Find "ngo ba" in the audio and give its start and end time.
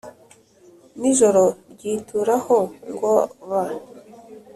2.91-3.63